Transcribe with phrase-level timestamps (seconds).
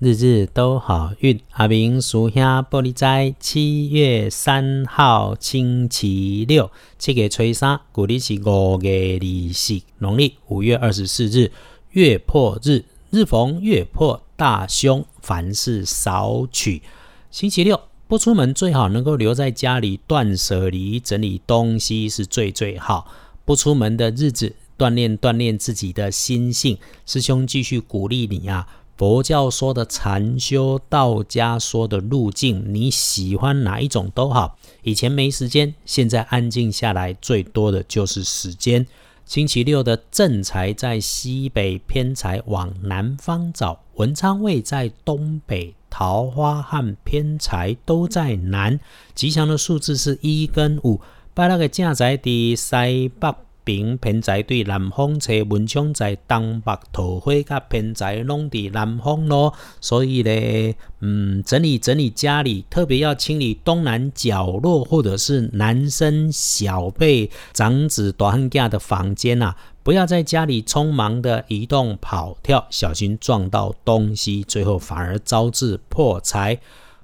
[0.00, 1.40] 日日都好运。
[1.50, 11.50] 阿明属下玻璃斋，七月三号星期六，七月初三，古历是五月二四，农历五月二十四日，
[11.90, 16.80] 月破日，日逢月破大凶，凡事少取。
[17.32, 23.10] 星期六不出门，最好能够留在家里断舍离，整理东西是最最好。
[23.44, 26.78] 不出门的日子，锻炼锻炼自己的心性。
[27.04, 28.68] 师兄继续鼓励你啊。
[28.98, 34.58] 佛教说的禅修，道家说的路径，你喜欢哪一种都好。
[34.82, 38.84] 以前没时间，现在安静下来，最多的就是时间。
[39.24, 43.78] 星期六的正财在西北，偏财往南方找。
[43.94, 48.80] 文昌位在东北，桃花和偏财都在南。
[49.14, 51.00] 吉祥的数字是一跟五。
[51.32, 53.32] 把那个正财的西北。
[53.68, 59.52] 平偏财对南方车，文昌在东北，桃花甲偏财拢伫南方咯。
[59.78, 76.58] 所以咧，嗯，整理整理家里，特别要清理东南角落，或者是男生小辈、长子、大汉家的房间呐，不要在家里匆忙的移动跑跳，小心撞到东西，最后反而招致破财。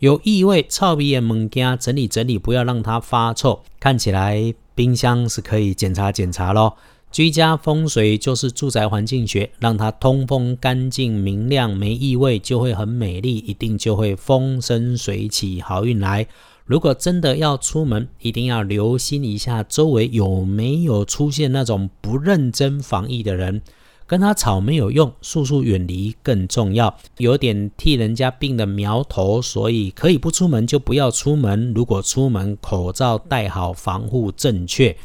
[0.00, 4.52] 有异味、臭味的物件，整理整理，不要让它发臭，看起来。
[4.78, 6.76] 冰箱是可以检查检查咯。
[7.10, 16.28] 居家风水就是住宅环境学，让它通风、干净、明亮、没异味，就会很美丽，一定就会风生水起，好运来。
[16.64, 23.60] 如果真的要出门，一定要留心一下周围有没有出现那种不认真防疫的人，
[24.08, 26.96] 跟他吵没有用，速速远离更重要。
[27.18, 31.74] 有点替人家病的苗头，所以可以不出门就不要出门。
[31.74, 34.96] 如果出门，口罩戴好，防护正确，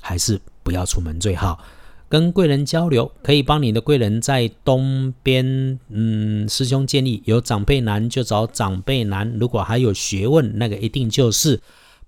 [0.00, 1.62] 还是不要出门最好。
[2.08, 5.78] 跟贵人交流，可以帮你的贵人在东边。
[5.88, 9.32] 嗯，师兄建议有长辈难就找长辈难。
[9.38, 11.60] 如果还有学问，那个一定就是。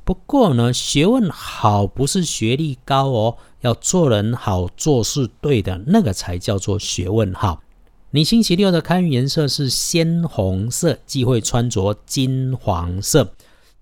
[0.04, 7.62] 不过呢，学问好不是学历高哦，要做人好做事对的那个才叫做学问好。
[8.10, 13.32] 你星期六的开运颜色是鲜红色，忌讳穿着金黄色。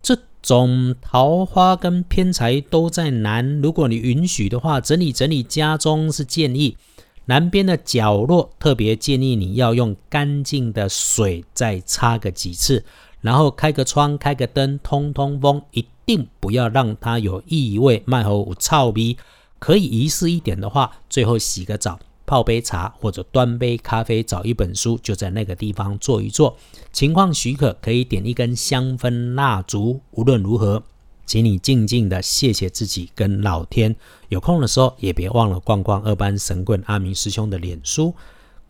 [0.02, 6.76] 这种桃花跟偏财都在南，如果你允许的话，整理整理家中是建议。
[7.24, 12.84] 南边的角落特别建议你要用干净的水再擦个几次，
[13.20, 15.86] 然后开个窗、开个灯，通通风一。
[16.10, 19.16] 定不要让它有异味，卖后有臭味。
[19.60, 26.56] 可以仪式一点的话，最后洗个澡，泡杯茶或者端杯咖啡，找一本书，就在那个地方坐一坐。
[26.92, 30.00] 情况许可，可以点一根香氛蜡烛。
[30.10, 30.82] 无论如何，
[31.26, 33.94] 请你静静的谢谢自己跟老天。
[34.30, 38.14] 有空的时候，也别忘了逛逛二班神棍阿明师兄的脸书。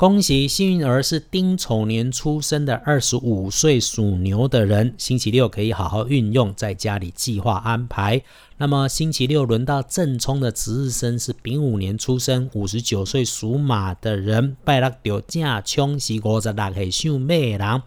[0.00, 8.22] 恭喜幸运儿是丁丑年出生的二十五岁属牛的人，星期六可以好好运用，在家里计划安排。
[8.56, 14.90] 那么星期六轮到正冲的值日生是丙午年出生五十九岁属马的人，拜六
[15.20, 17.82] 就正冲是五十六岁属马人。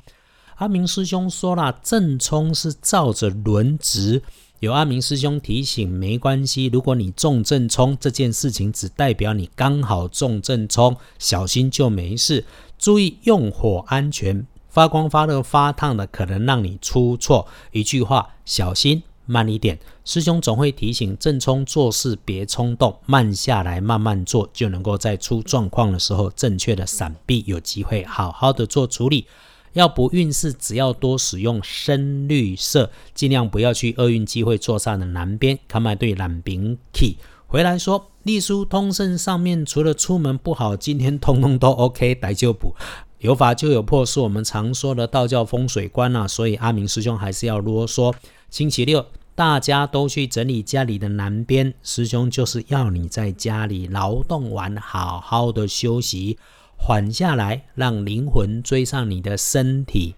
[0.58, 4.22] 阿明师兄说了，正冲是照着轮值。
[4.64, 6.68] 有阿明师兄提醒，没关系。
[6.68, 12.46] 如果你中正冲这件事情，只代表你刚好中正冲，小心就没事。
[12.80, 17.46] 注意用火安全，发光发热发烫的可能让你出错。
[17.74, 19.78] 一句话，小心慢一点。
[20.06, 29.26] 师兄总会提醒正冲做事别冲动，慢下来慢慢做，就能够在出状况的时候正确的闪避，有机会好好的做处理。
[29.74, 35.60] 要补运势，只要多使用深绿色，尽量不要去厄运机会坐上的南边。
[35.68, 37.18] 看麦对蓝饼 key
[37.48, 42.76] 回来说，隶书通胜上面除了出门不好，今天通通都 OK，来就补。
[43.20, 46.28] 有法就有破，是我们常说的道教风水观啊。
[46.28, 48.14] 所以阿明师兄还是要啰嗦。
[48.50, 56.38] 星期六大家都去整理家里的南边，师兄就是要你在家里劳动完，好好的休息。
[56.86, 60.16] 缓下来，让灵魂追上你的身体。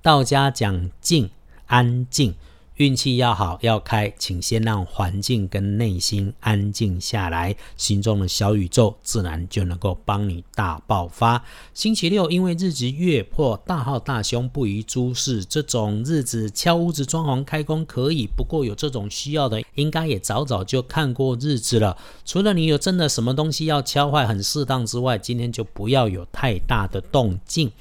[0.00, 1.28] 道家讲静，
[1.66, 2.34] 安静。
[2.78, 11.44] 运气要好要开，请先让环境跟内心安静下来，心中的小宇宙自然就能够帮你大爆发。
[11.74, 21.96] 星期六因为日子月破，大号大凶不宜诸事，这种日子敲屋子装潢开工可以，不过有这种需要的，应该也早早就看过日子了。
[22.24, 27.72] 除了你有真的什么东西要敲坏很适当之外，今天就不要有太大的动静。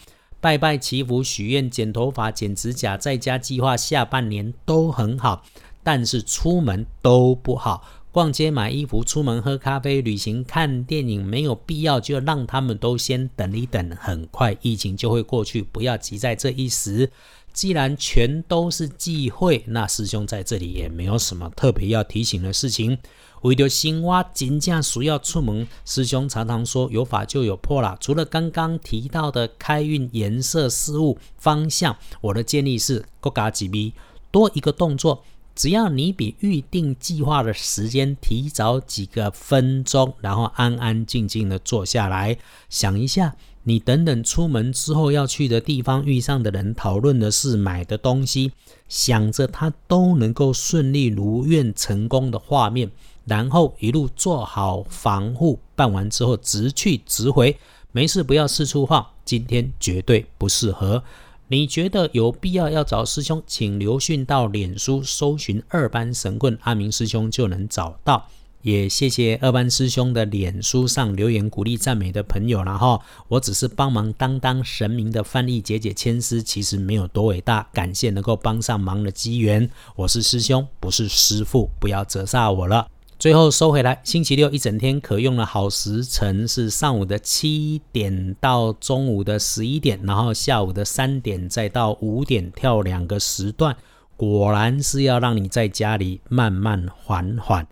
[0.48, 5.44] 拜拜祈福、许愿、剪头发、剪指甲，在家计划下半年都很好，
[5.84, 7.84] 但是出门都不好。
[8.18, 17.12] 逛街买衣服、出门喝咖啡、旅行看电影，没有必要就让他们都先等一等，很快疫情就会过去，不要急在这一时。
[17.54, 22.98] 既然全都是忌讳，那师兄在这里也没有什么特别要提醒的事情。
[23.44, 27.96] 为了青蛙金价需要出门，师兄常常说有法就有破啦。
[28.02, 33.94] 除了刚刚提到的开运颜色、事物方向，我的建议是各加几米，
[34.32, 35.24] 多一个动作。
[35.58, 42.38] 只要你比预定计划的时间提早几个分钟，然后安安静静的坐下来
[42.70, 43.36] 想一下。
[43.64, 48.52] 你等等出门之后要去的地方，遇上的人，讨论的是买的东西，
[48.88, 52.92] 想着他都能够顺利如愿成功的画面，
[53.26, 57.58] 然后一路做好防护，办完之后直去直回，
[57.92, 61.04] 没事不要四处晃，今天绝对不适合。
[61.50, 68.28] 你觉得有必要要找师兄，请留讯到脸书搜寻二班神棍阿明师兄就能找到。
[68.64, 73.00] 也谢谢二班师兄的脸书上留言鼓励赞美的朋友了哈，
[73.30, 79.70] 我只是帮忙当当神明的翻译解解签诗，其实没有多伟大，感谢能够帮上忙的机缘。
[79.96, 82.86] 我是师兄，不是师父，不要折煞我了。
[83.20, 93.76] 最后收回来，星期六一整天可用的好时辰是上午的七点到中午的十一点，然后下午的三点再到五点跳两个时段，
[94.16, 97.68] 果然是要让你在家里慢慢缓缓。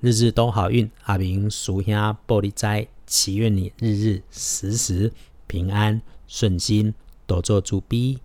[0.00, 5.12] 日日都好运，阿明属下玻璃斋，祈愿你日日时时
[5.46, 6.92] 平安顺心，
[7.24, 8.18] 多做主逼。